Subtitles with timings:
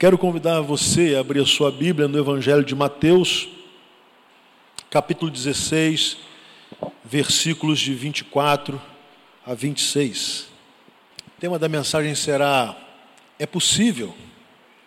[0.00, 3.50] Quero convidar você a abrir a sua Bíblia no Evangelho de Mateus,
[4.88, 6.16] capítulo 16,
[7.04, 8.80] versículos de 24
[9.44, 10.48] a 26.
[11.36, 12.74] O tema da mensagem será:
[13.38, 14.14] É possível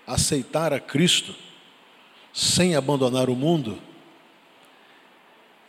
[0.08, 1.36] aceitar a Cristo
[2.34, 3.78] sem abandonar o mundo?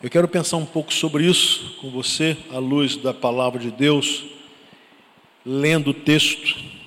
[0.03, 4.25] Eu quero pensar um pouco sobre isso com você, à luz da palavra de Deus,
[5.45, 6.84] lendo o texto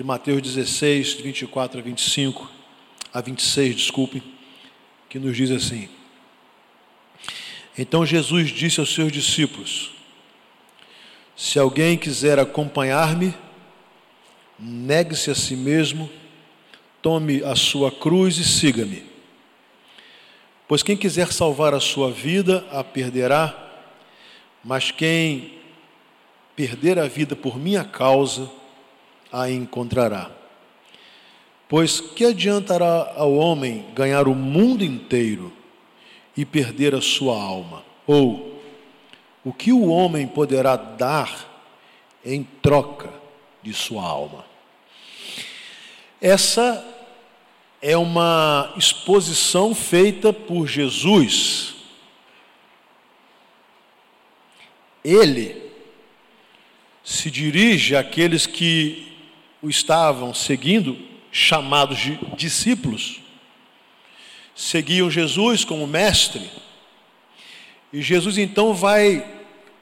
[0.00, 2.50] de Mateus 16, 24 a 25,
[3.12, 4.22] a 26, desculpe,
[5.10, 5.90] que nos diz assim:
[7.76, 9.92] Então Jesus disse aos seus discípulos:
[11.36, 13.34] Se alguém quiser acompanhar-me,
[14.58, 16.08] negue-se a si mesmo,
[17.02, 19.04] tome a sua cruz e siga-me.
[20.66, 23.54] Pois quem quiser salvar a sua vida, a perderá,
[24.64, 25.58] mas quem
[26.56, 28.50] perder a vida por minha causa,
[29.32, 30.30] a encontrará.
[31.68, 35.52] Pois que adiantará ao homem ganhar o mundo inteiro
[36.36, 37.84] e perder a sua alma?
[38.06, 38.60] Ou
[39.44, 41.48] o que o homem poderá dar
[42.24, 43.10] em troca
[43.62, 44.44] de sua alma?
[46.20, 46.84] Essa
[47.80, 51.74] é uma exposição feita por Jesus.
[55.04, 55.70] Ele
[57.02, 59.09] se dirige àqueles que
[59.62, 60.96] o estavam seguindo,
[61.30, 63.20] chamados de discípulos,
[64.54, 66.50] seguiam Jesus como mestre,
[67.92, 69.24] e Jesus então vai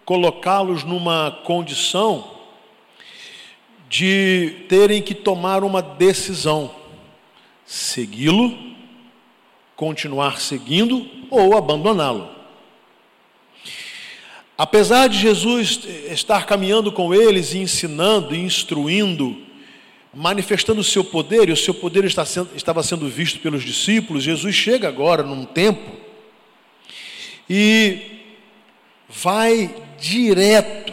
[0.04, 2.38] colocá-los numa condição
[3.88, 6.74] de terem que tomar uma decisão:
[7.64, 8.56] segui-lo,
[9.76, 12.30] continuar seguindo ou abandoná-lo.
[14.56, 19.47] Apesar de Jesus estar caminhando com eles, ensinando, instruindo,
[20.12, 24.24] manifestando o seu poder, e o seu poder está sendo, estava sendo visto pelos discípulos.
[24.24, 25.90] Jesus chega agora num tempo
[27.48, 28.00] e
[29.08, 30.92] vai direto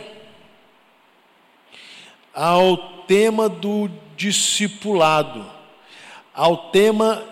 [2.34, 5.46] ao tema do discipulado,
[6.34, 7.24] ao tema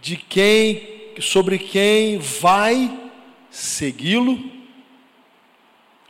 [0.00, 3.08] de quem sobre quem vai
[3.50, 4.38] segui-lo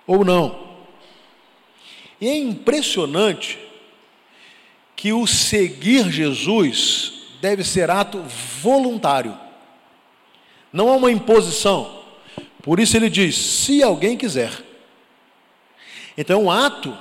[0.07, 0.67] ou não.
[2.21, 3.59] E é impressionante
[5.07, 8.25] que o seguir Jesus deve ser ato
[8.61, 9.39] voluntário,
[10.73, 12.01] não é uma imposição.
[12.61, 14.51] Por isso ele diz: se alguém quiser.
[16.19, 16.99] Então, é um ato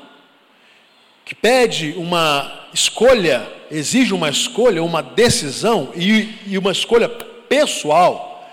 [1.25, 8.47] que pede uma escolha, exige uma escolha, uma decisão e, e uma escolha pessoal,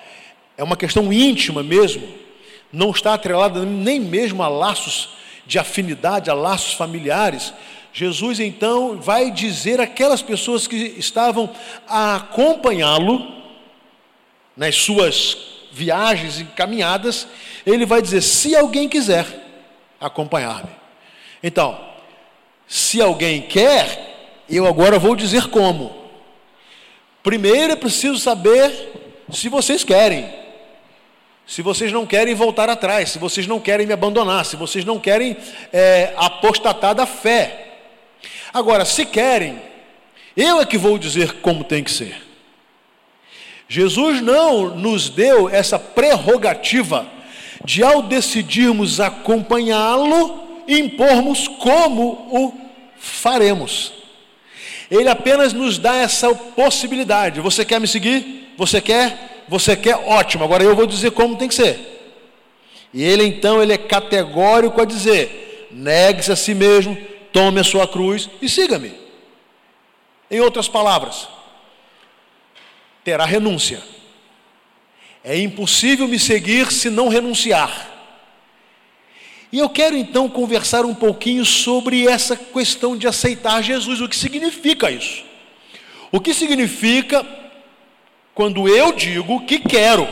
[0.57, 2.09] é uma questão íntima mesmo,
[2.73, 5.11] não está atrelada nem mesmo a laços
[5.47, 7.53] de afinidade, a laços familiares,
[7.93, 11.51] Jesus então vai dizer àquelas pessoas que estavam
[11.87, 13.43] a acompanhá-lo
[14.57, 15.37] nas suas
[15.73, 17.27] viagens e caminhadas,
[17.67, 19.27] ele vai dizer: se alguém quiser
[20.01, 20.71] acompanhar-me.
[21.43, 21.79] Então,
[22.67, 26.03] se alguém quer, eu agora vou dizer como.
[27.23, 28.73] Primeiro é preciso saber
[29.31, 30.43] se vocês querem.
[31.47, 34.99] Se vocês não querem voltar atrás, se vocês não querem me abandonar, se vocês não
[34.99, 35.37] querem
[35.73, 37.72] é, apostatar da fé.
[38.53, 39.61] Agora, se querem,
[40.37, 42.23] eu é que vou dizer como tem que ser.
[43.69, 47.07] Jesus não nos deu essa prerrogativa
[47.65, 52.55] de, ao decidirmos acompanhá-lo, impormos como o
[52.99, 53.93] faremos.
[54.91, 57.41] Ele apenas nos dá essa possibilidade.
[57.41, 58.53] Você quer me seguir?
[58.59, 59.45] Você quer?
[59.49, 59.97] Você quer?
[59.97, 60.45] Ótimo.
[60.45, 61.93] Agora eu vou dizer como tem que ser.
[62.93, 66.97] E ele então ele é categórico a dizer: negue-se a si mesmo,
[67.33, 68.93] tome a sua cruz e siga-me.
[70.31, 71.29] Em outras palavras,
[73.05, 73.83] terá renúncia.
[75.25, 77.91] É impossível me seguir se não renunciar.
[79.53, 84.17] E eu quero então conversar um pouquinho sobre essa questão de aceitar Jesus, o que
[84.17, 85.23] significa isso?
[86.11, 87.25] O que significa
[88.35, 90.09] quando eu digo que quero?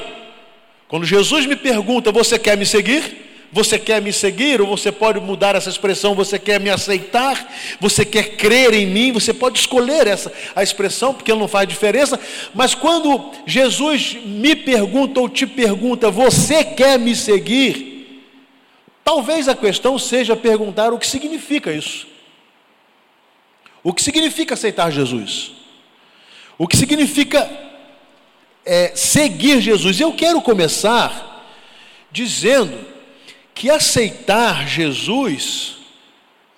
[0.89, 3.30] Quando Jesus me pergunta, você quer me seguir?
[3.53, 4.61] Você quer me seguir?
[4.61, 7.53] Ou você pode mudar essa expressão, você quer me aceitar?
[7.81, 9.13] Você quer crer em mim?
[9.13, 12.19] Você pode escolher essa a expressão, porque não faz diferença.
[12.55, 17.91] Mas quando Jesus me pergunta ou te pergunta, você quer me seguir?
[19.03, 22.07] Talvez a questão seja perguntar o que significa isso.
[23.83, 25.53] O que significa aceitar Jesus?
[26.57, 27.51] O que significa
[28.65, 29.99] é, seguir Jesus?
[29.99, 31.45] Eu quero começar
[32.13, 33.00] dizendo
[33.61, 35.77] que aceitar Jesus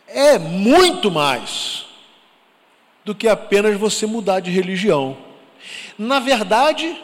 [0.06, 1.84] é muito mais
[3.04, 5.16] do que apenas você mudar de religião.
[5.98, 6.96] Na verdade,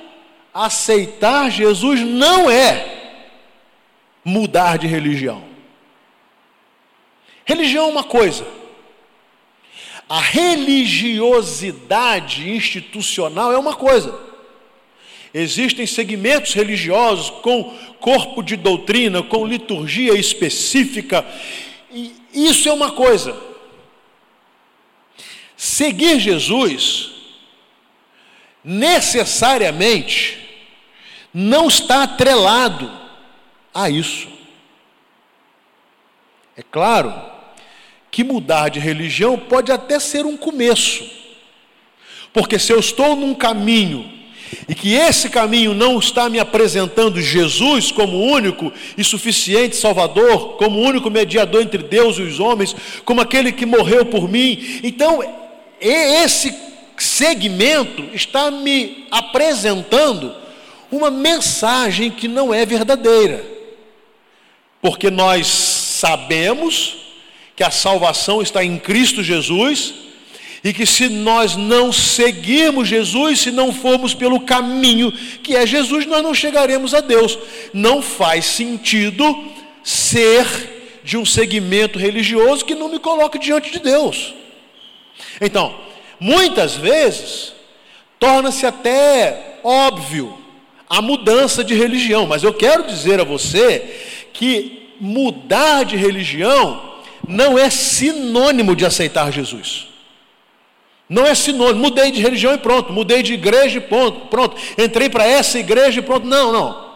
[0.54, 3.24] aceitar Jesus não é
[4.24, 5.42] mudar de religião.
[7.44, 8.46] Religião é uma coisa,
[10.08, 14.27] a religiosidade institucional é uma coisa.
[15.40, 21.24] Existem segmentos religiosos com corpo de doutrina, com liturgia específica,
[21.92, 23.40] e isso é uma coisa.
[25.56, 27.12] Seguir Jesus
[28.64, 30.38] necessariamente
[31.32, 32.90] não está atrelado
[33.72, 34.26] a isso.
[36.56, 37.14] É claro
[38.10, 41.08] que mudar de religião pode até ser um começo,
[42.32, 44.17] porque se eu estou num caminho
[44.68, 50.80] e que esse caminho não está me apresentando Jesus como único e suficiente Salvador, como
[50.80, 52.74] único mediador entre Deus e os homens,
[53.04, 54.80] como aquele que morreu por mim.
[54.82, 55.22] Então,
[55.80, 56.54] esse
[56.96, 60.34] segmento está me apresentando
[60.90, 63.44] uma mensagem que não é verdadeira,
[64.80, 66.96] porque nós sabemos
[67.54, 70.07] que a salvação está em Cristo Jesus
[70.68, 75.10] e que se nós não seguirmos Jesus, se não formos pelo caminho
[75.42, 77.38] que é Jesus, nós não chegaremos a Deus.
[77.72, 79.24] Não faz sentido
[79.82, 84.34] ser de um segmento religioso que não me coloque diante de Deus.
[85.40, 85.74] Então,
[86.20, 87.54] muitas vezes,
[88.18, 90.36] torna-se até óbvio
[90.86, 97.58] a mudança de religião, mas eu quero dizer a você que mudar de religião não
[97.58, 99.88] é sinônimo de aceitar Jesus.
[101.08, 105.08] Não é sinônimo, mudei de religião e pronto, mudei de igreja e pronto, pronto, entrei
[105.08, 106.26] para essa igreja e pronto.
[106.26, 106.88] Não, não.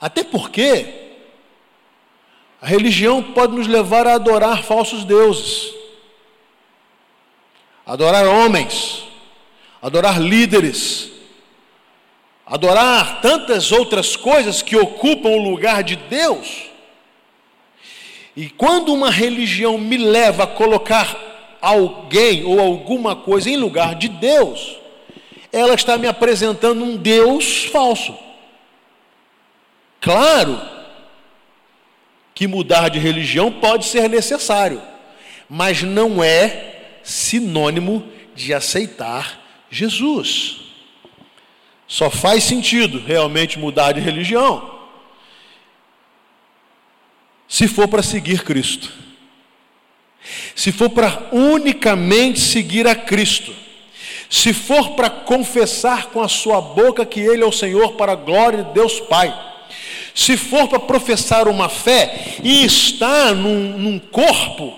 [0.00, 1.02] Até porque
[2.60, 5.74] a religião pode nos levar a adorar falsos deuses,
[7.84, 9.04] adorar homens,
[9.82, 11.10] adorar líderes,
[12.46, 16.71] adorar tantas outras coisas que ocupam o lugar de Deus.
[18.36, 21.16] E quando uma religião me leva a colocar
[21.60, 24.78] alguém ou alguma coisa em lugar de Deus,
[25.52, 28.16] ela está me apresentando um Deus falso.
[30.00, 30.60] Claro
[32.34, 34.80] que mudar de religião pode ser necessário,
[35.48, 38.02] mas não é sinônimo
[38.34, 39.38] de aceitar
[39.70, 40.62] Jesus.
[41.86, 44.71] Só faz sentido realmente mudar de religião
[47.52, 48.90] se for para seguir Cristo.
[50.54, 53.54] Se for para unicamente seguir a Cristo.
[54.30, 58.16] Se for para confessar com a sua boca que Ele é o Senhor para a
[58.16, 59.38] glória de Deus Pai.
[60.14, 64.74] Se for para professar uma fé e está num, num corpo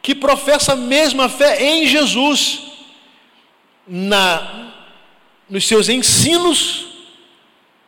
[0.00, 2.60] que professa a mesma fé em Jesus,
[3.84, 4.72] na,
[5.50, 6.86] nos seus ensinos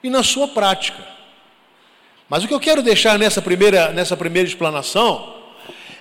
[0.03, 1.18] e na sua prática.
[2.29, 5.35] Mas o que eu quero deixar nessa primeira, nessa primeira explanação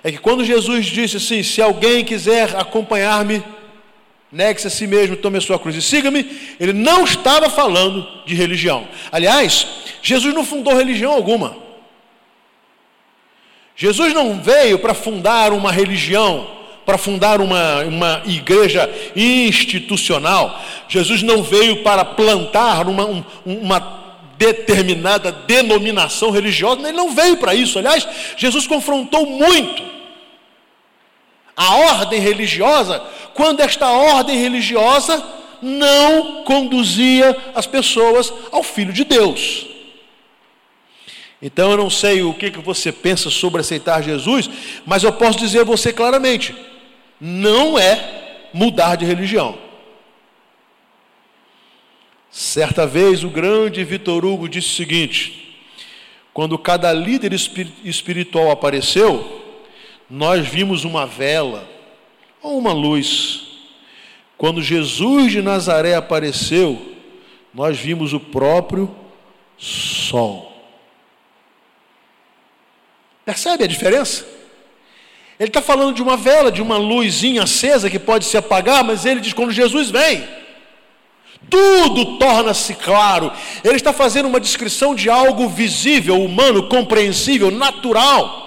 [0.04, 3.42] é que quando Jesus disse assim: se alguém quiser acompanhar-me,
[4.30, 8.34] negue-se a si mesmo, tome a sua cruz e siga-me, ele não estava falando de
[8.34, 8.86] religião.
[9.10, 9.66] Aliás,
[10.02, 11.56] Jesus não fundou religião alguma.
[13.74, 16.48] Jesus não veio para fundar uma religião,
[16.84, 20.60] para fundar uma, uma igreja institucional.
[20.88, 24.07] Jesus não veio para plantar uma, uma
[24.38, 27.78] determinada denominação religiosa, ele não veio para isso.
[27.78, 29.82] Aliás, Jesus confrontou muito
[31.56, 33.02] a ordem religiosa,
[33.34, 35.22] quando esta ordem religiosa
[35.60, 39.66] não conduzia as pessoas ao Filho de Deus.
[41.42, 44.48] Então eu não sei o que, que você pensa sobre aceitar Jesus,
[44.86, 46.54] mas eu posso dizer a você claramente:
[47.20, 49.67] não é mudar de religião.
[52.38, 55.58] Certa vez o grande Vitor Hugo disse o seguinte:
[56.32, 59.44] quando cada líder espiritual apareceu,
[60.08, 61.68] nós vimos uma vela
[62.40, 63.40] ou uma luz.
[64.36, 66.80] Quando Jesus de Nazaré apareceu,
[67.52, 68.94] nós vimos o próprio
[69.58, 70.62] sol.
[73.24, 74.24] Percebe a diferença?
[75.40, 79.04] Ele está falando de uma vela, de uma luzinha acesa que pode se apagar, mas
[79.04, 80.38] ele diz: quando Jesus vem,
[81.50, 83.32] tudo torna-se claro.
[83.64, 88.46] Ele está fazendo uma descrição de algo visível, humano, compreensível, natural.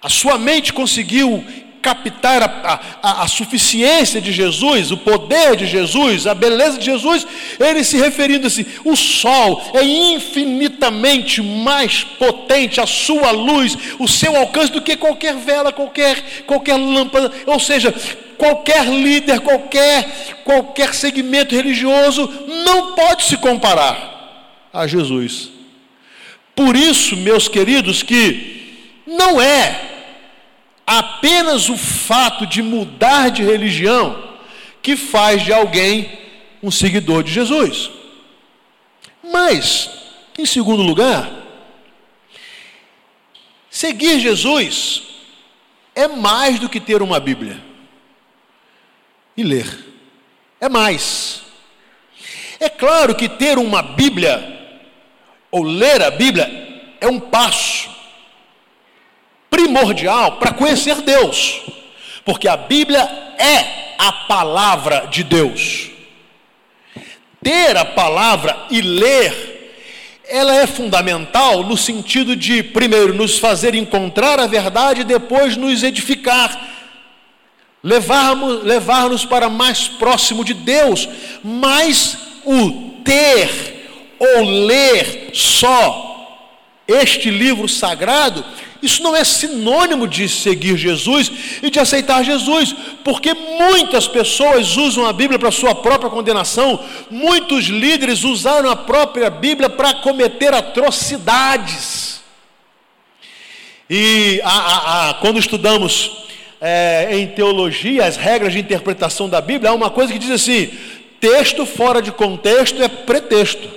[0.00, 1.44] A sua mente conseguiu
[1.82, 7.26] captar a, a, a, suficiência de Jesus, o poder de Jesus, a beleza de Jesus,
[7.58, 14.36] ele se referindo assim: o sol é infinitamente mais potente a sua luz, o seu
[14.36, 17.92] alcance do que qualquer vela, qualquer, qualquer lâmpada, ou seja,
[18.38, 22.30] qualquer líder, qualquer, qualquer segmento religioso
[22.64, 25.50] não pode se comparar a Jesus.
[26.54, 29.91] Por isso, meus queridos, que não é
[30.98, 34.30] apenas o fato de mudar de religião
[34.82, 36.18] que faz de alguém
[36.62, 37.90] um seguidor de Jesus.
[39.22, 39.90] Mas,
[40.38, 41.30] em segundo lugar,
[43.70, 45.02] seguir Jesus
[45.94, 47.62] é mais do que ter uma Bíblia
[49.36, 49.86] e ler.
[50.60, 51.42] É mais.
[52.60, 54.60] É claro que ter uma Bíblia
[55.50, 57.91] ou ler a Bíblia é um passo
[59.72, 61.62] primordial para conhecer Deus,
[62.24, 63.00] porque a Bíblia
[63.38, 65.90] é a palavra de Deus.
[67.42, 69.50] Ter a palavra e ler
[70.28, 75.82] ela é fundamental no sentido de, primeiro, nos fazer encontrar a verdade e depois nos
[75.82, 76.70] edificar
[77.84, 81.08] levar-nos levar para mais próximo de Deus,
[81.42, 86.12] mas o ter ou ler só
[86.86, 88.44] este livro sagrado,
[88.82, 91.30] isso não é sinônimo de seguir Jesus
[91.62, 92.74] e de aceitar Jesus,
[93.04, 99.30] porque muitas pessoas usam a Bíblia para sua própria condenação, muitos líderes usaram a própria
[99.30, 102.20] Bíblia para cometer atrocidades.
[103.88, 106.26] E a, a, a, quando estudamos
[106.60, 110.70] é, em teologia, as regras de interpretação da Bíblia, há uma coisa que diz assim:
[111.20, 113.68] texto fora de contexto é pretexto.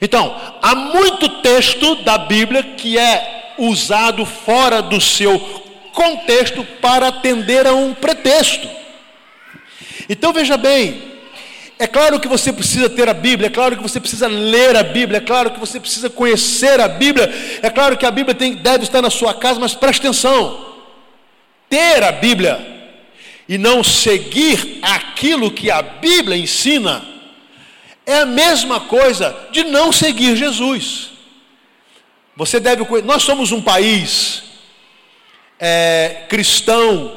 [0.00, 5.38] Então, há muito texto da Bíblia que é usado fora do seu
[5.92, 8.68] contexto para atender a um pretexto.
[10.08, 11.02] Então veja bem,
[11.78, 14.82] é claro que você precisa ter a Bíblia, é claro que você precisa ler a
[14.82, 18.54] Bíblia, é claro que você precisa conhecer a Bíblia, é claro que a Bíblia tem,
[18.54, 20.70] deve estar na sua casa, mas preste atenção
[21.70, 22.66] ter a Bíblia
[23.48, 27.02] e não seguir aquilo que a Bíblia ensina,
[28.04, 31.09] é a mesma coisa de não seguir Jesus.
[32.40, 32.86] Você deve.
[33.02, 34.44] Nós somos um país
[35.58, 37.12] é, cristão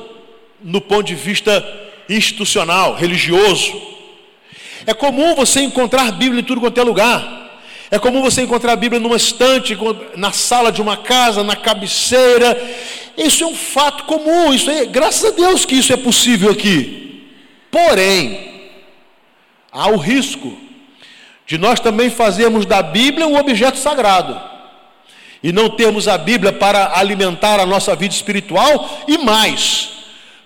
[0.62, 1.66] no ponto de vista
[2.10, 3.72] institucional, religioso.
[4.86, 7.62] É comum você encontrar Bíblia em tudo quanto é lugar.
[7.90, 9.78] É comum você encontrar a Bíblia numa estante,
[10.18, 12.62] na sala de uma casa, na cabeceira.
[13.18, 14.54] Isso é um fato comum.
[14.54, 17.30] Isso é, graças a Deus que isso é possível aqui.
[17.72, 18.72] Porém,
[19.72, 20.58] há o risco
[21.48, 24.52] de nós também fazermos da Bíblia um objeto sagrado
[25.44, 29.90] e não termos a Bíblia para alimentar a nossa vida espiritual e mais,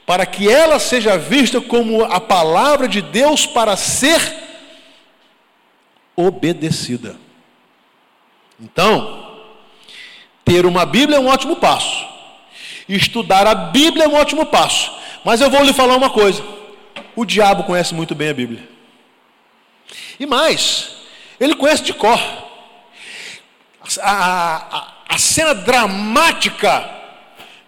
[0.08, 4.20] para que ela seja vista como a palavra de Deus para ser
[6.16, 7.16] obedecida.
[8.60, 9.38] Então,
[10.44, 12.08] ter uma Bíblia é um ótimo passo.
[12.89, 14.92] Estudar a Bíblia é um ótimo passo.
[15.24, 16.44] Mas eu vou lhe falar uma coisa:
[17.16, 18.68] o diabo conhece muito bem a Bíblia.
[20.20, 20.96] E mais,
[21.39, 22.20] ele conhece de cor.
[24.01, 26.89] A, a, cena dramática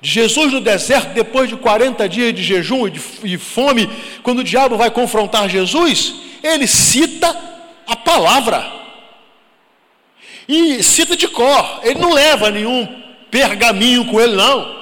[0.01, 3.89] de Jesus no deserto, depois de 40 dias de jejum e de e fome,
[4.23, 7.35] quando o diabo vai confrontar Jesus, ele cita
[7.88, 8.79] a palavra
[10.47, 11.81] e cita de cor.
[11.83, 12.88] Ele não leva nenhum
[13.29, 14.79] pergaminho com ele, não.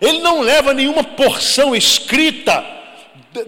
[0.00, 2.64] Ele não leva nenhuma porção escrita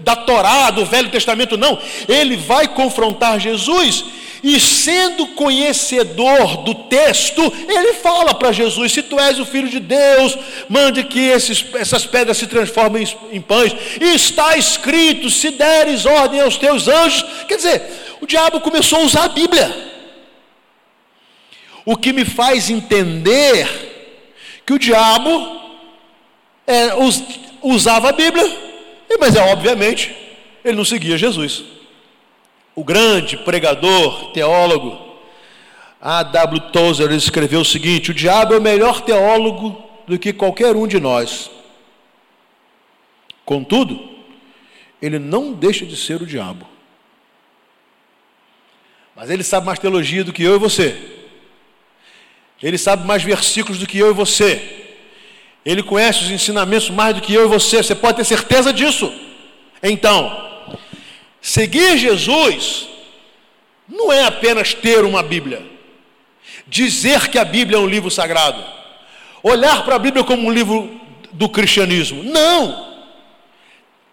[0.00, 1.78] da Torá, do Velho Testamento, não.
[2.08, 4.04] Ele vai confrontar Jesus
[4.42, 9.80] e, sendo conhecedor do texto, ele fala para Jesus: Se tu és o filho de
[9.80, 13.74] Deus, mande que esses, essas pedras se transformem em, pães.
[14.00, 17.24] E está escrito: Se deres ordem aos teus anjos.
[17.46, 17.82] Quer dizer,
[18.20, 19.74] o diabo começou a usar a Bíblia.
[21.84, 23.66] O que me faz entender
[24.64, 25.58] que o diabo
[26.66, 27.22] é, us,
[27.62, 28.46] usava a Bíblia,
[29.18, 30.14] mas é obviamente
[30.64, 31.77] ele não seguia Jesus.
[32.78, 34.96] O grande pregador, teólogo,
[36.00, 36.60] A.W.
[36.70, 41.00] Tozer escreveu o seguinte: o diabo é o melhor teólogo do que qualquer um de
[41.00, 41.50] nós.
[43.44, 43.98] Contudo,
[45.02, 46.68] ele não deixa de ser o diabo.
[49.16, 50.96] Mas ele sabe mais teologia do que eu e você.
[52.62, 54.94] Ele sabe mais versículos do que eu e você.
[55.66, 57.82] Ele conhece os ensinamentos mais do que eu e você.
[57.82, 59.12] Você pode ter certeza disso.
[59.82, 60.47] Então,
[61.40, 62.88] seguir Jesus
[63.88, 65.64] não é apenas ter uma Bíblia,
[66.66, 68.62] dizer que a Bíblia é um livro sagrado,
[69.42, 71.00] olhar para a Bíblia como um livro
[71.32, 72.22] do cristianismo.
[72.22, 72.88] Não!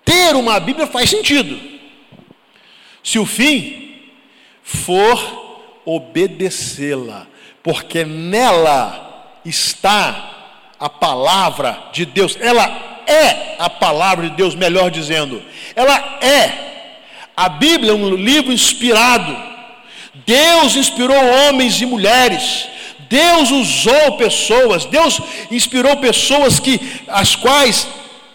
[0.04, 1.60] Ter uma Bíblia faz sentido.
[3.04, 4.00] Se o fim
[4.64, 7.28] for obedecê-la,
[7.62, 10.32] porque nela está
[10.80, 12.66] a palavra de Deus, ela
[13.08, 15.42] é a palavra de Deus, melhor dizendo,
[15.76, 16.75] ela é.
[17.36, 19.36] A Bíblia é um livro inspirado.
[20.26, 22.68] Deus inspirou homens e mulheres.
[23.10, 24.86] Deus usou pessoas.
[24.86, 25.20] Deus
[25.52, 27.88] inspirou pessoas que as quais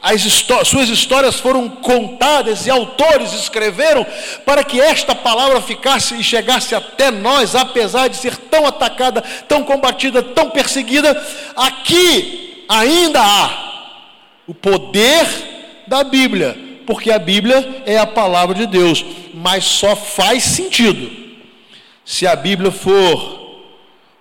[0.02, 0.22] as
[0.66, 4.06] suas histórias foram contadas e autores escreveram
[4.46, 9.62] para que esta palavra ficasse e chegasse até nós, apesar de ser tão atacada, tão
[9.62, 11.22] combatida, tão perseguida.
[11.54, 13.70] Aqui ainda há
[14.46, 15.26] o poder
[15.86, 16.56] da Bíblia,
[16.90, 21.08] porque a Bíblia é a palavra de Deus, mas só faz sentido
[22.04, 23.62] se a Bíblia for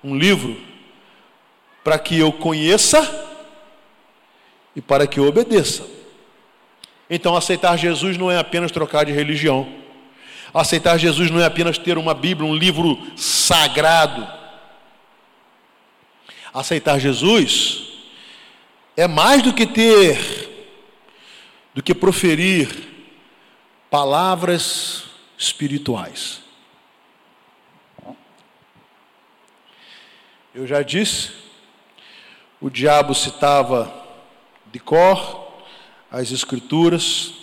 [0.03, 0.55] um livro
[1.83, 3.01] para que eu conheça
[4.75, 5.83] e para que obedeça.
[7.09, 9.67] Então, aceitar Jesus não é apenas trocar de religião.
[10.53, 14.27] Aceitar Jesus não é apenas ter uma Bíblia, um livro sagrado.
[16.53, 17.93] Aceitar Jesus
[18.95, 20.48] é mais do que ter,
[21.79, 22.67] do que proferir
[23.89, 25.05] palavras
[25.37, 26.41] espirituais.
[30.53, 31.31] Eu já disse,
[32.59, 33.93] o diabo citava
[34.69, 35.53] de cor
[36.11, 37.33] as Escrituras.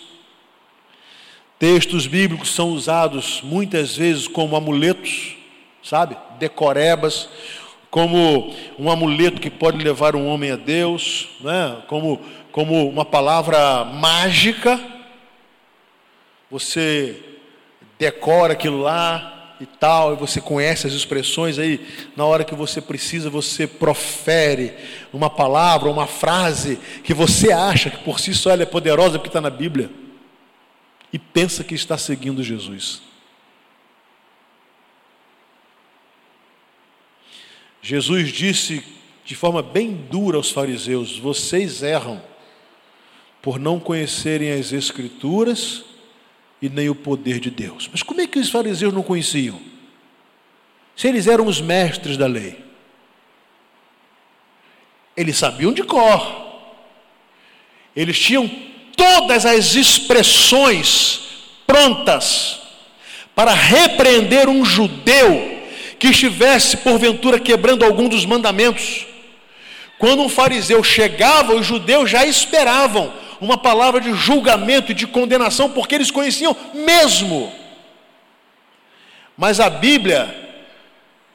[1.58, 5.34] Textos bíblicos são usados muitas vezes como amuletos,
[5.82, 6.14] sabe?
[6.38, 7.26] Decorebas,
[7.90, 11.82] como um amuleto que pode levar um homem a Deus, né?
[11.86, 12.20] como,
[12.56, 14.80] como uma palavra mágica.
[16.50, 17.22] Você
[17.98, 21.86] decora aquilo lá, e tal, e você conhece as expressões aí,
[22.16, 24.72] na hora que você precisa, você profere
[25.12, 29.28] uma palavra, uma frase que você acha que por si só ela é poderosa porque
[29.28, 29.90] está na Bíblia,
[31.12, 33.02] e pensa que está seguindo Jesus.
[37.82, 38.82] Jesus disse
[39.26, 42.22] de forma bem dura aos fariseus: vocês erram
[43.46, 45.84] por não conhecerem as Escrituras
[46.60, 47.88] e nem o poder de Deus.
[47.92, 49.60] Mas como é que os fariseus não conheciam?
[50.96, 52.58] Se eles eram os mestres da lei,
[55.16, 56.44] eles sabiam de cor,
[57.94, 58.50] eles tinham
[58.96, 61.20] todas as expressões
[61.64, 62.58] prontas
[63.32, 65.62] para repreender um judeu
[66.00, 69.06] que estivesse porventura quebrando algum dos mandamentos.
[70.00, 75.70] Quando um fariseu chegava, os judeus já esperavam uma palavra de julgamento e de condenação,
[75.70, 77.52] porque eles conheciam mesmo.
[79.36, 80.34] Mas a Bíblia,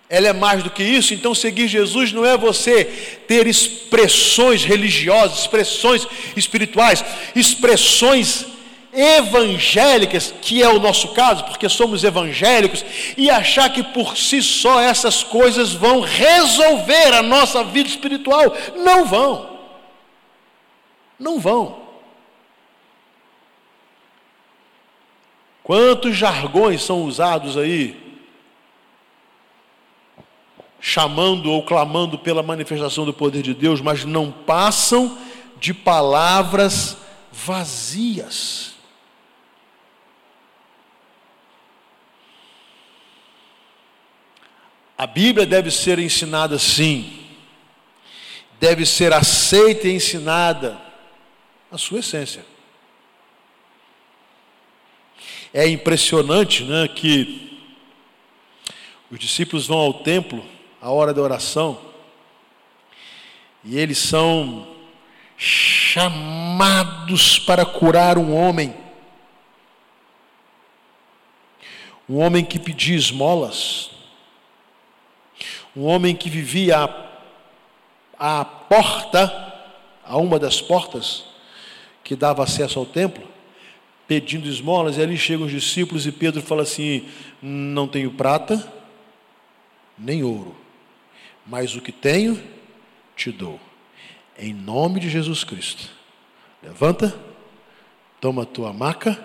[0.10, 2.86] ela é mais do que isso, então seguir Jesus não é você
[3.28, 8.46] ter expressões religiosas, expressões espirituais, expressões
[8.94, 12.84] evangélicas, que é o nosso caso, porque somos evangélicos,
[13.16, 18.56] e achar que por si só essas coisas vão resolver a nossa vida espiritual.
[18.76, 19.50] Não vão.
[21.18, 21.81] Não vão.
[25.64, 28.02] Quantos jargões são usados aí,
[30.80, 35.18] chamando ou clamando pela manifestação do poder de Deus, mas não passam
[35.60, 36.98] de palavras
[37.32, 38.74] vazias.
[44.98, 47.26] A Bíblia deve ser ensinada sim,
[48.60, 50.80] deve ser aceita e ensinada
[51.72, 52.46] na sua essência.
[55.54, 57.60] É impressionante né, que
[59.12, 60.44] os discípulos vão ao templo,
[60.82, 61.78] à hora da oração,
[63.64, 64.66] e eles são
[65.38, 68.74] chamados para curar um homem.
[72.08, 73.92] Um homem que pedia esmolas,
[75.76, 76.78] um homem que vivia
[78.18, 79.54] à, à porta,
[80.06, 81.26] a uma das portas
[82.04, 83.31] que dava acesso ao templo,
[84.12, 87.06] pedindo esmolas, e ali chegam os discípulos e Pedro fala assim:
[87.42, 88.70] Não tenho prata,
[89.98, 90.54] nem ouro,
[91.48, 92.38] mas o que tenho,
[93.16, 93.58] te dou.
[94.38, 95.90] Em nome de Jesus Cristo.
[96.62, 97.18] Levanta,
[98.20, 99.18] toma a tua maca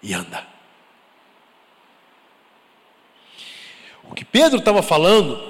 [0.00, 0.46] e anda.
[4.04, 5.42] O que Pedro estava falando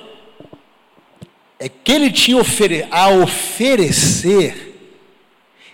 [1.59, 2.39] é que ele tinha
[2.91, 4.65] a oferecer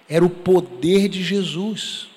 [0.09, 2.13] era o poder de Jesus.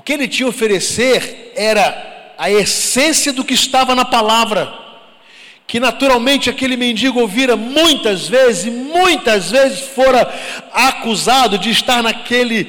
[0.00, 4.72] O que ele tinha a oferecer era a essência do que estava na palavra,
[5.66, 10.26] que naturalmente aquele mendigo ouvira muitas vezes, e muitas vezes fora
[10.72, 12.66] acusado de estar naquele,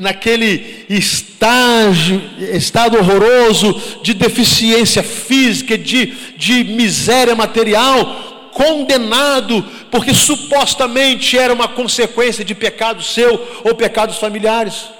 [0.00, 2.18] naquele estágio,
[2.54, 12.42] estado horroroso de deficiência física, de, de miséria material, condenado, porque supostamente era uma consequência
[12.42, 14.98] de pecado seu ou pecados familiares.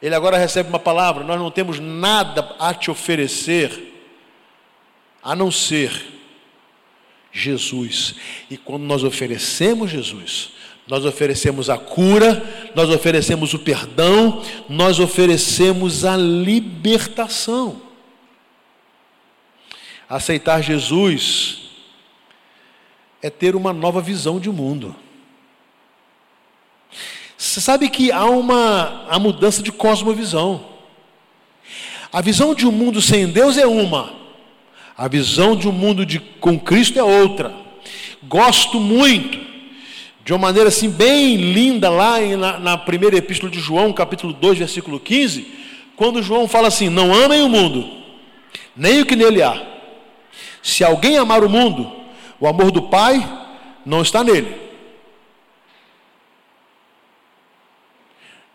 [0.00, 3.94] Ele agora recebe uma palavra: Nós não temos nada a te oferecer
[5.22, 6.14] a não ser
[7.32, 8.14] Jesus.
[8.50, 10.52] E quando nós oferecemos Jesus,
[10.86, 17.82] nós oferecemos a cura, nós oferecemos o perdão, nós oferecemos a libertação.
[20.08, 21.70] Aceitar Jesus
[23.20, 24.94] é ter uma nova visão de mundo.
[27.36, 30.64] Você sabe que há uma a mudança de cosmovisão.
[32.12, 34.10] A visão de um mundo sem Deus é uma,
[34.96, 37.52] a visão de um mundo de, com Cristo é outra.
[38.22, 39.38] Gosto muito,
[40.24, 44.58] de uma maneira assim bem linda, lá na, na primeira epístola de João, capítulo 2,
[44.58, 45.46] versículo 15,
[45.94, 47.86] quando João fala assim: Não amem o mundo,
[48.74, 49.60] nem o que nele há.
[50.62, 51.92] Se alguém amar o mundo,
[52.40, 53.24] o amor do Pai
[53.84, 54.65] não está nele.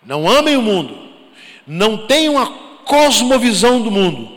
[0.06, 0.98] Não amem o mundo,
[1.66, 2.48] não tenham a
[2.86, 4.32] cosmovisão do mundo,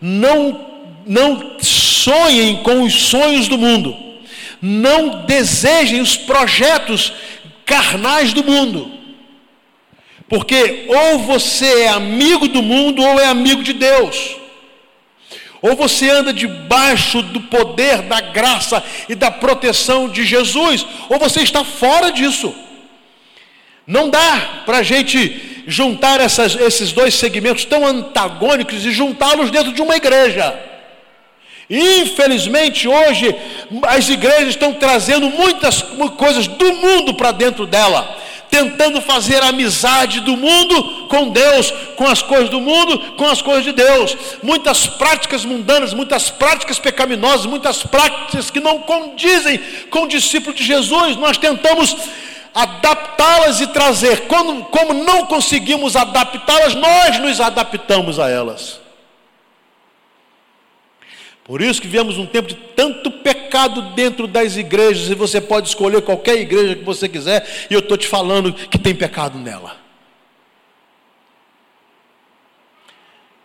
[0.00, 0.66] não
[1.06, 3.96] não sonhem com os sonhos do mundo,
[4.60, 7.12] não desejem os projetos
[7.64, 8.90] carnais do mundo,
[10.28, 14.36] porque ou você é amigo do mundo ou é amigo de Deus.
[15.62, 21.40] Ou você anda debaixo do poder, da graça e da proteção de Jesus, ou você
[21.40, 22.54] está fora disso.
[23.86, 29.72] Não dá para a gente juntar essas, esses dois segmentos tão antagônicos e juntá-los dentro
[29.72, 30.58] de uma igreja.
[31.68, 33.34] Infelizmente, hoje,
[33.82, 35.82] as igrejas estão trazendo muitas
[36.16, 38.16] coisas do mundo para dentro dela,
[38.48, 43.64] tentando fazer amizade do mundo com Deus, com as coisas do mundo, com as coisas
[43.64, 44.16] de Deus.
[44.44, 49.58] Muitas práticas mundanas, muitas práticas pecaminosas, muitas práticas que não condizem
[49.90, 51.16] com o discípulo de Jesus.
[51.16, 51.96] Nós tentamos
[52.56, 54.26] adaptá-las e trazer.
[54.26, 58.80] Como, como não conseguimos adaptá-las, nós nos adaptamos a elas.
[61.44, 65.68] Por isso que vivemos um tempo de tanto pecado dentro das igrejas, e você pode
[65.68, 69.85] escolher qualquer igreja que você quiser, e eu estou te falando que tem pecado nela.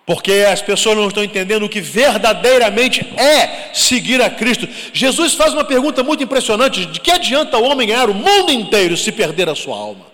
[0.06, 4.68] Porque as pessoas não estão entendendo o que verdadeiramente é seguir a Cristo.
[4.92, 8.98] Jesus faz uma pergunta muito impressionante: de que adianta o homem ganhar o mundo inteiro
[8.98, 10.06] se perder a sua alma?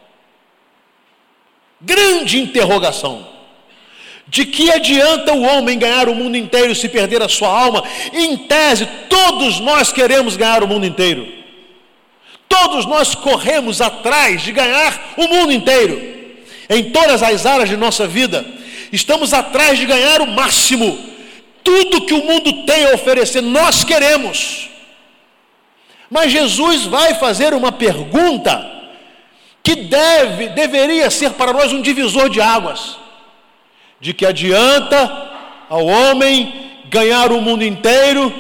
[1.80, 3.28] Grande interrogação.
[4.28, 7.82] De que adianta o homem ganhar o mundo inteiro se perder a sua alma?
[8.12, 11.26] Em tese, todos nós queremos ganhar o mundo inteiro.
[12.50, 16.18] Todos nós corremos atrás de ganhar o mundo inteiro.
[16.70, 18.46] Em todas as áreas de nossa vida,
[18.92, 20.98] estamos atrás de ganhar o máximo.
[21.64, 24.70] Tudo que o mundo tem a oferecer, nós queremos.
[26.10, 28.66] Mas Jesus vai fazer uma pergunta
[29.62, 32.98] que deve, deveria ser para nós um divisor de águas
[34.00, 35.32] de que adianta
[35.70, 38.34] ao homem ganhar o mundo inteiro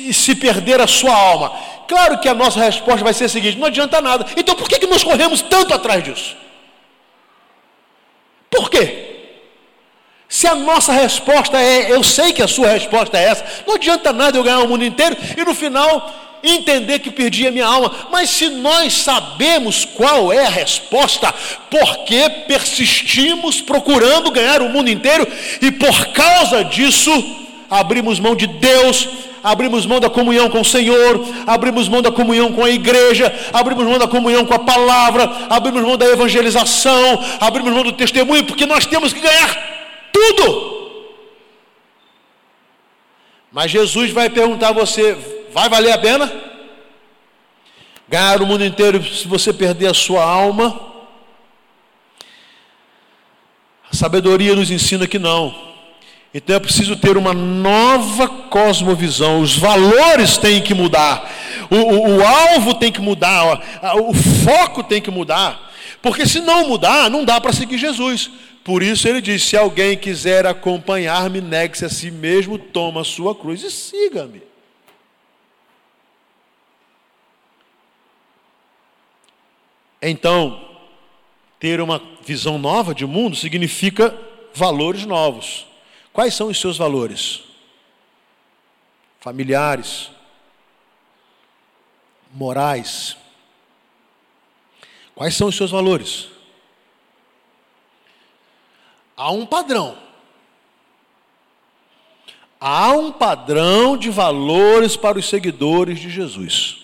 [0.00, 1.52] e se perder a sua alma.
[1.88, 4.26] Claro que a nossa resposta vai ser a seguinte: não adianta nada.
[4.36, 6.36] Então por que, que nós corremos tanto atrás disso?
[8.48, 9.09] Por quê?
[10.40, 14.10] Se a nossa resposta é, eu sei que a sua resposta é essa, não adianta
[14.10, 17.92] nada eu ganhar o mundo inteiro e no final entender que perdi a minha alma.
[18.10, 21.30] Mas se nós sabemos qual é a resposta,
[21.68, 25.28] por que persistimos procurando ganhar o mundo inteiro
[25.60, 27.12] e por causa disso
[27.68, 29.10] abrimos mão de Deus,
[29.44, 33.84] abrimos mão da comunhão com o Senhor, abrimos mão da comunhão com a igreja, abrimos
[33.84, 38.64] mão da comunhão com a palavra, abrimos mão da evangelização, abrimos mão do testemunho, porque
[38.64, 39.69] nós temos que ganhar
[40.20, 40.70] tudo.
[43.52, 45.16] Mas Jesus vai perguntar a você:
[45.52, 46.32] Vai valer a pena?
[48.08, 50.88] Ganhar o mundo inteiro se você perder a sua alma?
[53.90, 55.68] A sabedoria nos ensina que não.
[56.32, 59.40] Então é preciso ter uma nova cosmovisão.
[59.40, 61.28] Os valores têm que mudar.
[61.68, 63.60] O, o, o alvo tem que mudar.
[63.96, 65.70] O, o foco tem que mudar.
[66.00, 68.30] Porque se não mudar, não dá para seguir Jesus.
[68.64, 73.34] Por isso ele diz: se alguém quiser acompanhar-me, negue-se a si mesmo, toma a sua
[73.34, 74.42] cruz e siga-me.
[80.02, 80.78] Então,
[81.58, 84.16] ter uma visão nova de mundo significa
[84.54, 85.66] valores novos.
[86.12, 87.50] Quais são os seus valores?
[89.20, 90.10] familiares,
[92.32, 93.16] morais.
[95.14, 96.29] Quais são os seus valores?
[99.20, 99.98] Há um padrão.
[102.58, 106.78] Há um padrão de valores para os seguidores de Jesus.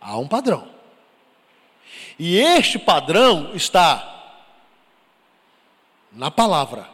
[0.00, 0.66] Há um padrão.
[2.18, 4.42] E este padrão está
[6.10, 6.90] na palavra,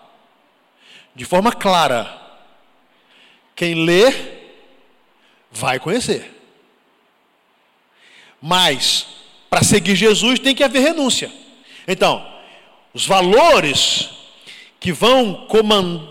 [1.15, 2.21] de forma clara.
[3.57, 4.13] Quem lê,
[5.51, 6.43] vai conhecer.
[8.39, 9.07] Mas,
[9.49, 11.33] para seguir Jesus, tem que haver renúncia.
[11.89, 12.32] Então,
[12.95, 14.11] os valores
[14.79, 15.47] que vão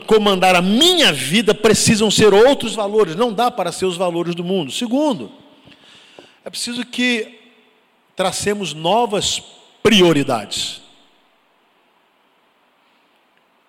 [0.07, 4.43] comandar a minha vida precisam ser outros valores, não dá para ser os valores do
[4.43, 4.71] mundo.
[4.71, 5.31] Segundo,
[6.43, 7.39] é preciso que
[8.15, 9.41] tracemos novas
[9.83, 10.81] prioridades.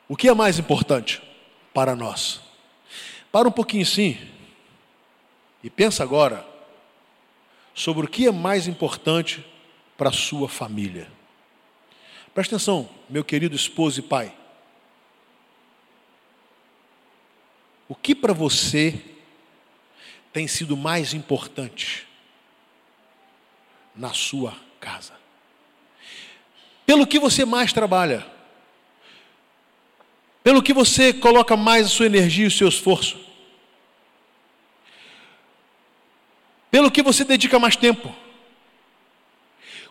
[0.09, 1.21] O que é mais importante
[1.75, 2.41] para nós?
[3.33, 4.19] Para um pouquinho sim
[5.65, 6.47] e pensa agora
[7.75, 9.45] sobre o que é mais importante
[9.97, 11.09] para a sua família.
[12.35, 14.35] Presta atenção, meu querido esposo e pai.
[17.87, 18.99] O que para você
[20.33, 22.09] tem sido mais importante
[23.95, 25.13] na sua casa?
[26.87, 28.27] Pelo que você mais trabalha?
[30.43, 33.21] Pelo que você coloca mais a sua energia e o seu esforço?
[36.71, 38.17] Pelo que você dedica mais tempo?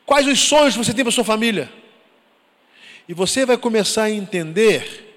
[0.07, 1.80] Quais os sonhos você tem para sua família?
[3.11, 5.13] E você vai começar a entender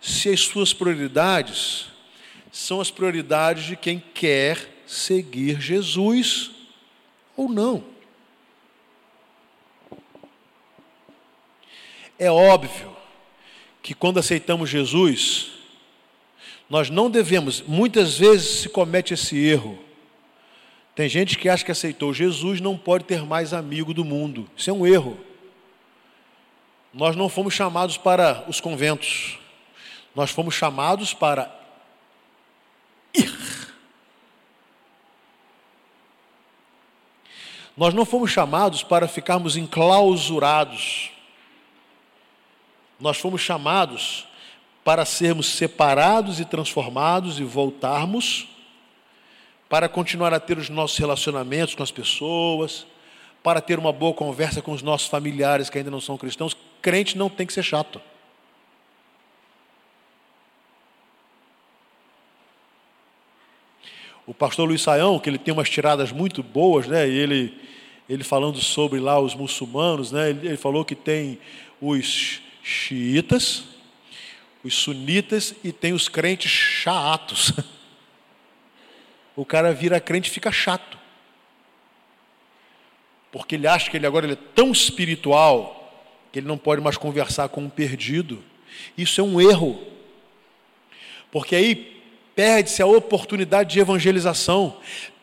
[0.00, 1.88] se as suas prioridades
[2.50, 6.50] são as prioridades de quem quer seguir Jesus
[7.36, 7.84] ou não.
[12.18, 12.96] É óbvio
[13.82, 15.50] que quando aceitamos Jesus,
[16.70, 19.78] nós não devemos, muitas vezes se comete esse erro.
[20.94, 24.50] Tem gente que acha que aceitou Jesus não pode ter mais amigo do mundo.
[24.56, 25.28] Isso é um erro.
[26.92, 29.38] Nós não fomos chamados para os conventos.
[30.14, 31.54] Nós fomos chamados para
[33.14, 33.32] ir.
[37.76, 41.10] Nós não fomos chamados para ficarmos enclausurados.
[42.98, 44.26] Nós fomos chamados
[44.84, 48.48] para sermos separados e transformados e voltarmos
[49.68, 52.84] para continuar a ter os nossos relacionamentos com as pessoas,
[53.40, 56.56] para ter uma boa conversa com os nossos familiares que ainda não são cristãos.
[56.82, 58.00] Crente não tem que ser chato.
[64.30, 67.08] o pastor Luiz Saião, que ele tem umas tiradas muito boas, né?
[67.08, 67.52] E ele,
[68.08, 70.30] ele falando sobre lá os muçulmanos, né?
[70.30, 71.36] Ele, ele falou que tem
[71.80, 73.64] os xiitas,
[74.62, 77.52] os sunitas e tem os crentes chatos.
[79.36, 80.98] O cara vira crente e fica chato.
[83.32, 85.79] Porque ele acha que ele agora ele é tão espiritual
[86.32, 88.42] que ele não pode mais conversar com um perdido.
[88.96, 89.80] Isso é um erro.
[91.30, 92.02] Porque aí
[92.34, 94.76] perde-se a oportunidade de evangelização,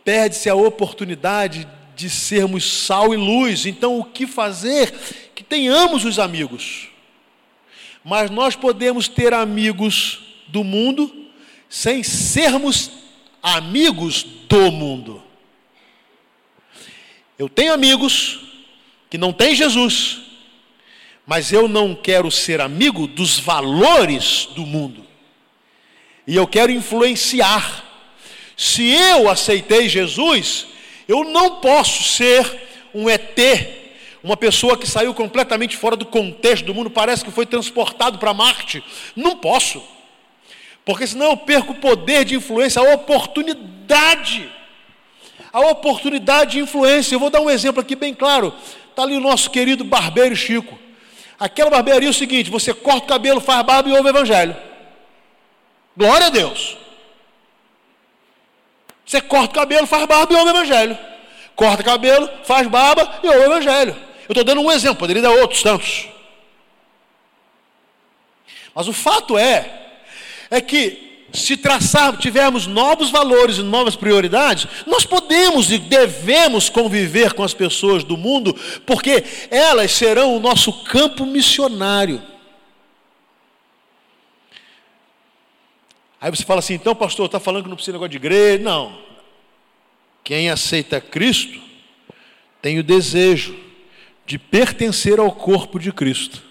[0.04, 3.65] perde-se a oportunidade de sermos sal e luz.
[3.65, 4.93] Então, o que fazer?
[5.34, 6.89] Que tenhamos os amigos.
[8.04, 11.26] Mas nós podemos ter amigos do mundo
[11.70, 12.91] sem sermos
[13.41, 15.24] amigos do mundo.
[17.38, 18.39] Eu tenho amigos
[19.10, 20.22] que não têm Jesus,
[21.27, 25.05] mas eu não quero ser amigo dos valores do mundo
[26.25, 27.85] e eu quero influenciar.
[28.55, 30.67] Se eu aceitei Jesus,
[31.07, 33.37] eu não posso ser um ET,
[34.23, 38.33] uma pessoa que saiu completamente fora do contexto do mundo, parece que foi transportado para
[38.33, 38.83] Marte.
[39.15, 39.83] Não posso,
[40.85, 44.49] porque senão eu perco o poder de influência, a oportunidade.
[45.51, 47.15] A oportunidade de influência.
[47.15, 48.53] Eu vou dar um exemplo aqui bem claro.
[48.89, 50.77] Está ali o nosso querido barbeiro Chico.
[51.39, 54.56] Aquela barbearia é o seguinte: você corta o cabelo, faz barba e ouve o evangelho.
[55.95, 56.78] Glória a Deus.
[59.06, 60.97] Você corta o cabelo, faz barba e ouve o evangelho.
[61.56, 63.95] Corta o cabelo, faz barba e ouve o evangelho.
[64.28, 66.10] Eu estou dando um exemplo, poderia dar outros tantos.
[68.76, 69.88] Mas o fato é,
[70.52, 77.33] é que se traçar, tivermos novos valores e novas prioridades, nós podemos e devemos conviver
[77.33, 82.21] com as pessoas do mundo, porque elas serão o nosso campo missionário.
[86.19, 88.63] Aí você fala assim, então, pastor, está falando que não precisa negócio de igreja?
[88.63, 88.97] Não.
[90.23, 91.59] Quem aceita Cristo
[92.61, 93.55] tem o desejo
[94.25, 96.46] de pertencer ao corpo de Cristo.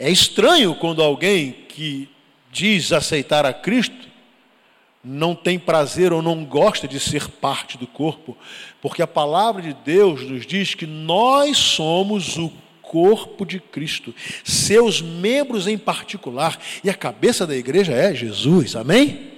[0.00, 2.08] É estranho quando alguém que
[2.50, 4.08] diz aceitar a Cristo,
[5.04, 8.34] não tem prazer ou não gosta de ser parte do corpo,
[8.80, 15.02] porque a palavra de Deus nos diz que nós somos o corpo de Cristo, seus
[15.02, 19.30] membros em particular, e a cabeça da igreja é Jesus, amém?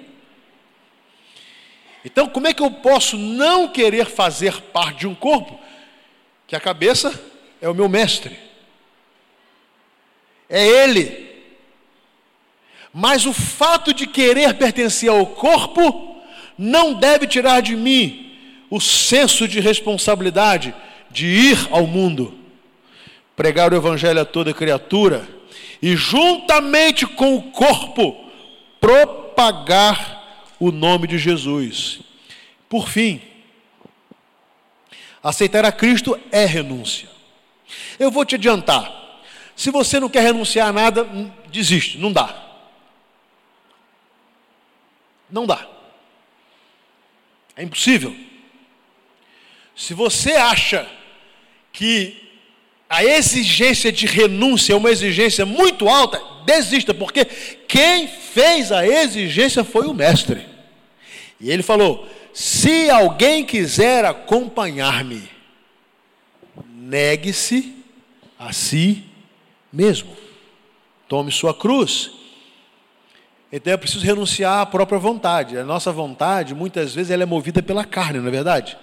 [2.05, 5.59] Então, como é que eu posso não querer fazer parte de um corpo
[6.46, 7.20] que a cabeça
[7.61, 8.52] é o meu mestre?
[10.53, 11.33] É ele.
[12.95, 16.23] Mas o fato de querer pertencer ao corpo
[16.57, 18.37] não deve tirar de mim
[18.71, 20.75] o senso de responsabilidade
[21.11, 22.43] de ir ao mundo
[23.35, 25.27] pregar o evangelho a toda criatura
[25.81, 28.31] e, juntamente com o corpo,
[28.81, 32.01] propagar o nome de Jesus.
[32.69, 33.21] Por fim,
[35.23, 37.09] aceitar a Cristo é renúncia.
[37.99, 39.02] Eu vou te adiantar.
[39.57, 41.05] Se você não quer renunciar a nada,
[41.51, 42.43] desiste, não dá.
[45.31, 45.67] Não dá.
[47.57, 48.15] É impossível.
[49.75, 50.88] Se você acha
[51.73, 52.23] que
[52.88, 59.65] a exigência de renúncia é uma exigência muito alta, desista, porque quem fez a exigência
[59.65, 60.47] foi o mestre.
[61.41, 65.29] E ele falou: se alguém quiser acompanhar-me,
[66.67, 67.75] negue-se
[68.38, 69.05] a si
[69.73, 70.17] mesmo,
[71.09, 72.11] tome sua cruz.
[73.51, 75.59] Então é preciso renunciar à própria vontade.
[75.59, 78.79] A nossa vontade, muitas vezes, ela é movida pela carne, não é verdade?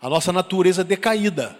[0.00, 1.56] A nossa natureza decaída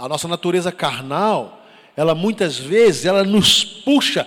[0.00, 1.62] a nossa natureza carnal,
[1.94, 4.26] ela muitas vezes ela nos puxa.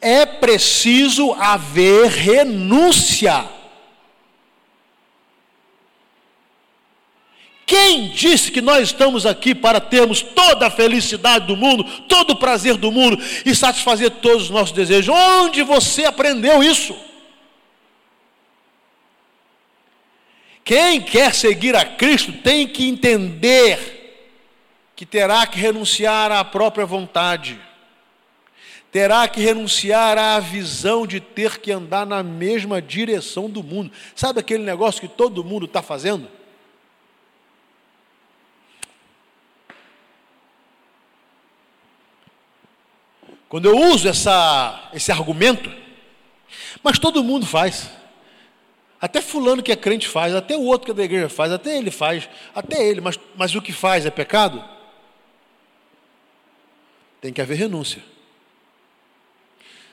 [0.00, 3.44] É preciso haver renúncia.
[7.70, 12.36] Quem disse que nós estamos aqui para termos toda a felicidade do mundo, todo o
[12.36, 15.14] prazer do mundo e satisfazer todos os nossos desejos?
[15.14, 16.98] Onde você aprendeu isso?
[20.64, 24.34] Quem quer seguir a Cristo tem que entender
[24.96, 27.56] que terá que renunciar à própria vontade,
[28.90, 33.92] terá que renunciar à visão de ter que andar na mesma direção do mundo.
[34.16, 36.39] Sabe aquele negócio que todo mundo está fazendo?
[43.50, 45.68] Quando eu uso essa, esse argumento,
[46.84, 47.90] mas todo mundo faz.
[49.00, 51.76] Até fulano que é crente faz, até o outro que é da igreja faz, até
[51.76, 54.64] ele faz, até ele, mas, mas o que faz é pecado?
[57.20, 58.04] Tem que haver renúncia.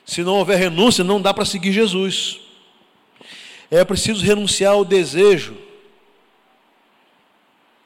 [0.06, 2.39] Se não houver renúncia, não dá para seguir Jesus.
[3.72, 5.58] É preciso renunciar ao desejo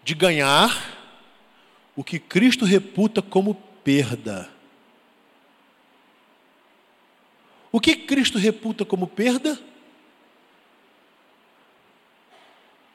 [0.03, 0.99] de ganhar
[1.95, 3.55] o que Cristo reputa como
[3.85, 4.60] perda.
[7.71, 9.59] O que Cristo reputa como perda?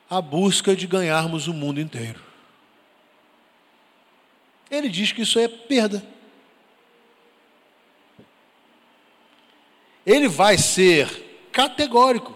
[0.08, 2.22] A busca de ganharmos o mundo inteiro.
[4.70, 6.16] Ele diz que isso é perda.
[10.06, 12.32] ele vai ser categórico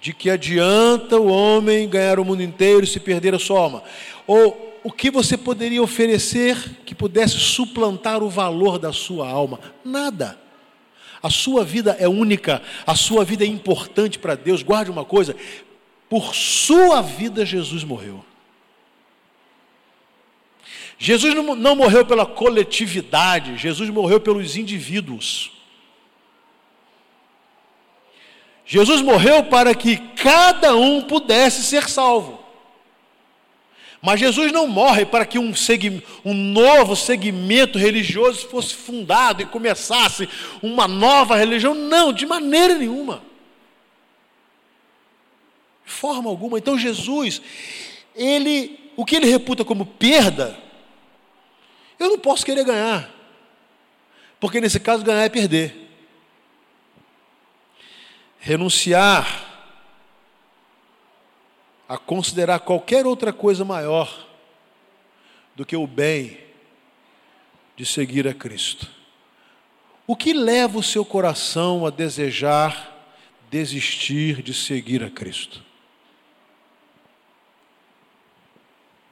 [0.00, 3.82] de que adianta o homem ganhar o mundo inteiro e se perder a sua alma.
[4.26, 9.58] Ou o que você poderia oferecer que pudesse suplantar o valor da sua alma?
[9.82, 10.38] Nada.
[11.22, 14.62] A sua vida é única, a sua vida é importante para Deus.
[14.62, 15.34] Guarde uma coisa:
[16.08, 18.24] por sua vida Jesus morreu.
[20.98, 25.52] Jesus não morreu pela coletividade, Jesus morreu pelos indivíduos.
[28.66, 32.37] Jesus morreu para que cada um pudesse ser salvo.
[34.00, 35.52] Mas Jesus não morre para que um,
[36.24, 40.28] um, novo segmento religioso fosse fundado e começasse
[40.62, 41.74] uma nova religião.
[41.74, 43.22] Não, de maneira nenhuma.
[45.84, 46.58] De forma alguma.
[46.58, 47.42] Então Jesus,
[48.14, 50.56] ele, o que ele reputa como perda,
[51.98, 53.12] eu não posso querer ganhar.
[54.38, 55.88] Porque nesse caso ganhar é perder
[58.38, 59.47] renunciar
[61.88, 64.26] a considerar qualquer outra coisa maior
[65.56, 66.38] do que o bem
[67.74, 68.88] de seguir a Cristo.
[70.06, 72.96] O que leva o seu coração a desejar
[73.50, 75.64] desistir de seguir a Cristo?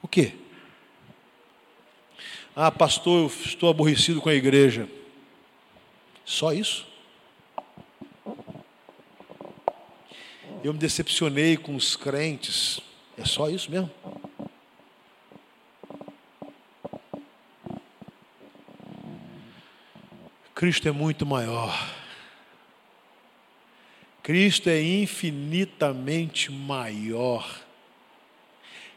[0.01, 0.33] O que?
[2.55, 4.87] Ah, pastor, eu estou aborrecido com a igreja.
[6.25, 6.86] Só isso?
[10.67, 12.81] Eu me decepcionei com os crentes.
[13.17, 13.89] É só isso mesmo?
[20.53, 21.95] Cristo é muito maior.
[24.21, 27.61] Cristo é infinitamente maior.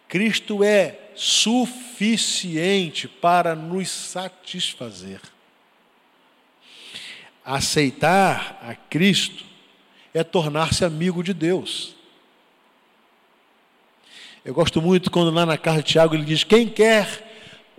[0.09, 5.21] Cristo é suficiente para nos satisfazer.
[7.45, 9.49] Aceitar a Cristo
[10.12, 11.94] é tornar-se amigo de Deus.
[14.44, 17.28] Eu gosto muito quando lá na carta de Tiago ele diz: quem quer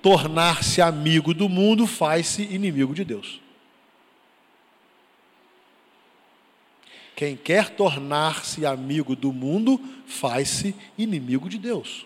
[0.01, 3.39] tornar-se amigo do mundo faz-se inimigo de Deus.
[7.15, 12.05] Quem quer tornar-se amigo do mundo faz-se inimigo de Deus.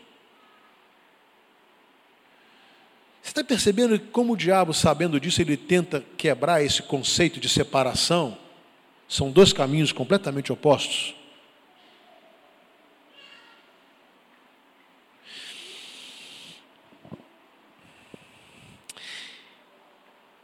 [3.22, 8.38] Você está percebendo como o diabo, sabendo disso, ele tenta quebrar esse conceito de separação?
[9.08, 11.16] São dois caminhos completamente opostos.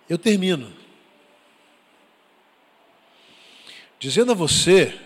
[0.09, 0.73] Eu termino
[3.97, 4.99] dizendo a você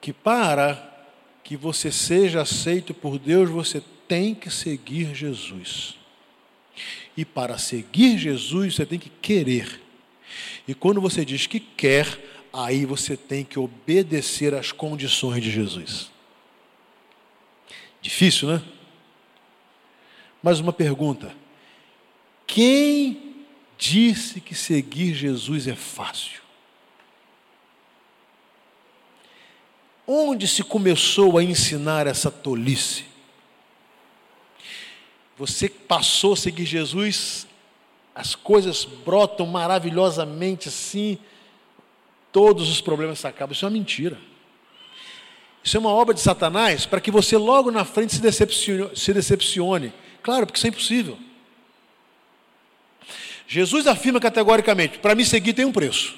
[0.00, 0.90] que para
[1.44, 5.96] que você seja aceito por Deus, você tem que seguir Jesus.
[7.16, 9.80] E para seguir Jesus, você tem que querer.
[10.66, 12.06] E quando você diz que quer,
[12.52, 16.10] aí você tem que obedecer às condições de Jesus.
[18.00, 18.62] Difícil, né?
[20.42, 21.34] Mais uma pergunta.
[22.46, 23.36] Quem
[23.78, 26.42] disse que seguir Jesus é fácil?
[30.06, 33.04] Onde se começou a ensinar essa tolice?
[35.38, 37.46] Você passou a seguir Jesus,
[38.14, 41.18] as coisas brotam maravilhosamente assim,
[42.30, 43.52] todos os problemas se acabam.
[43.52, 44.18] Isso é uma mentira.
[45.64, 49.12] Isso é uma obra de Satanás para que você logo na frente se decepcione, se
[49.12, 49.92] decepcione.
[50.22, 51.18] Claro, porque isso é impossível.
[53.46, 56.16] Jesus afirma categoricamente: para me seguir tem um preço.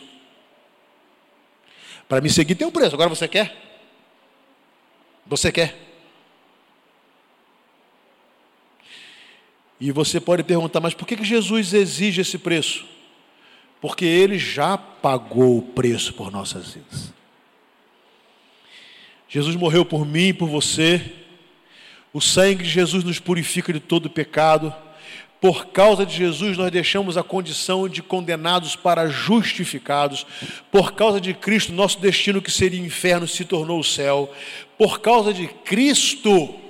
[2.08, 2.94] Para me seguir tem um preço.
[2.94, 3.54] Agora você quer?
[5.26, 5.93] Você quer?
[9.84, 12.86] E você pode perguntar, mas por que Jesus exige esse preço?
[13.82, 17.12] Porque ele já pagou o preço por nossas vidas.
[19.28, 21.12] Jesus morreu por mim e por você.
[22.14, 24.74] O sangue de Jesus nos purifica de todo pecado.
[25.38, 30.26] Por causa de Jesus, nós deixamos a condição de condenados para justificados.
[30.72, 34.32] Por causa de Cristo, nosso destino que seria inferno se tornou o céu.
[34.78, 36.63] Por causa de Cristo,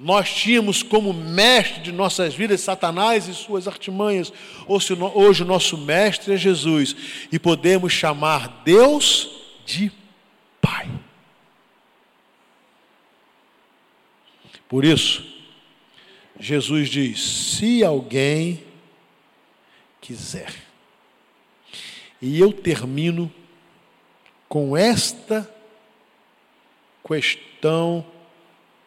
[0.00, 4.32] nós tínhamos como mestre de nossas vidas Satanás e suas artimanhas.
[4.66, 6.96] Hoje o nosso mestre é Jesus
[7.30, 9.30] e podemos chamar Deus
[9.66, 9.92] de
[10.60, 10.90] Pai.
[14.66, 15.22] Por isso,
[16.38, 18.64] Jesus diz: se alguém
[20.00, 20.54] quiser.
[22.22, 23.30] E eu termino
[24.48, 25.48] com esta
[27.06, 28.04] questão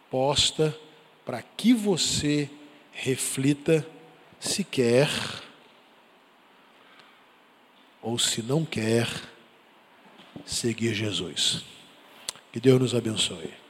[0.09, 0.82] posta
[1.26, 2.49] para que você
[2.91, 3.86] reflita
[4.39, 5.09] se quer
[8.01, 9.07] ou se não quer
[10.45, 11.63] seguir Jesus.
[12.51, 13.62] Que Deus nos abençoe.